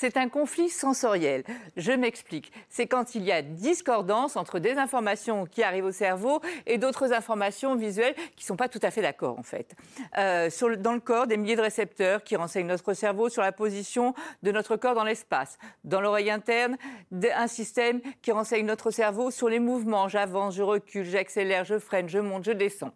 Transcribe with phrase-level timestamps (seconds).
[0.00, 1.44] C'est un conflit sensoriel.
[1.76, 2.54] Je m'explique.
[2.70, 7.12] C'est quand il y a discordance entre des informations qui arrivent au cerveau et d'autres
[7.12, 9.76] informations visuelles qui ne sont pas tout à fait d'accord, en fait.
[10.16, 14.14] Euh, dans le corps, des milliers de récepteurs qui renseignent notre cerveau sur la position
[14.42, 15.58] de notre corps dans l'espace.
[15.84, 16.78] Dans l'oreille interne,
[17.12, 20.08] un système qui renseigne notre cerveau sur les mouvements.
[20.08, 22.94] J'avance, je recule, j'accélère, je freine, je monte, je descends.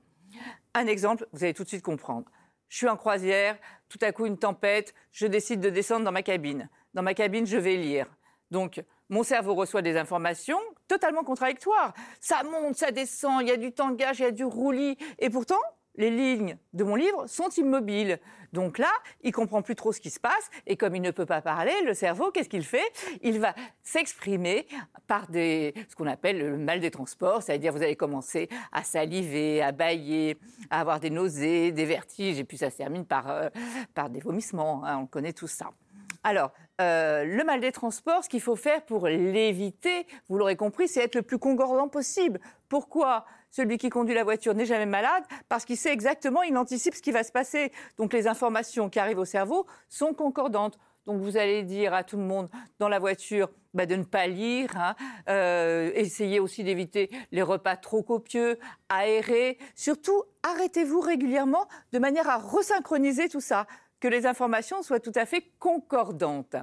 [0.72, 2.24] Un exemple, vous allez tout de suite comprendre.
[2.68, 6.22] Je suis en croisière, tout à coup une tempête, je décide de descendre dans ma
[6.22, 6.68] cabine.
[6.94, 8.06] Dans ma cabine, je vais lire.
[8.50, 10.58] Donc, mon cerveau reçoit des informations
[10.88, 11.92] totalement contradictoires.
[12.20, 14.96] Ça monte, ça descend, il y a du tangage, il y a du roulis.
[15.18, 15.60] Et pourtant,
[15.96, 18.18] les lignes de mon livre sont immobiles.
[18.52, 18.90] Donc là,
[19.22, 20.50] il comprend plus trop ce qui se passe.
[20.66, 22.84] Et comme il ne peut pas parler, le cerveau, qu'est-ce qu'il fait?
[23.22, 24.66] Il va s'exprimer
[25.06, 27.42] par des, ce qu'on appelle le mal des transports.
[27.42, 30.38] C'est-à-dire, vous allez commencer à saliver, à bailler,
[30.70, 32.38] à avoir des nausées, des vertiges.
[32.38, 33.48] Et puis ça se termine par, euh,
[33.94, 34.84] par des vomissements.
[34.84, 35.70] hein, on connaît tout ça.
[36.24, 40.88] Alors, euh, le mal des transports, ce qu'il faut faire pour l'éviter, vous l'aurez compris,
[40.88, 42.40] c'est être le plus concordant possible.
[42.68, 45.22] Pourquoi celui qui conduit la voiture n'est jamais malade?
[45.50, 47.70] Parce qu'il sait exactement, il anticipe ce qui va se passer.
[47.98, 50.78] Donc les informations qui arrivent au cerveau sont concordantes.
[51.06, 54.26] Donc vous allez dire à tout le monde dans la voiture bah, de ne pas
[54.26, 54.94] lire, hein,
[55.28, 58.58] euh, essayez aussi d'éviter les repas trop copieux,
[58.88, 59.58] aérer.
[59.74, 63.66] Surtout, arrêtez-vous régulièrement de manière à resynchroniser tout ça
[64.04, 66.56] que les informations soient tout à fait concordantes.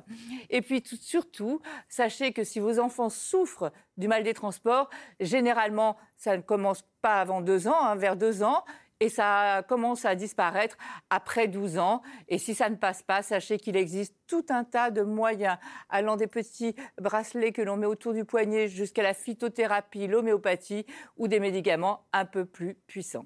[0.52, 5.98] Et puis tout- surtout, sachez que si vos enfants souffrent du mal des transports, généralement,
[6.18, 8.64] ça ne commence pas avant deux ans, hein, vers deux ans,
[9.00, 10.78] et ça commence à disparaître
[11.10, 12.04] après 12 ans.
[12.28, 15.58] Et si ça ne passe pas, sachez qu'il existe tout un tas de moyens,
[15.90, 20.86] allant des petits bracelets que l'on met autour du poignet jusqu'à la phytothérapie, l'homéopathie
[21.18, 23.26] ou des médicaments un peu plus puissants.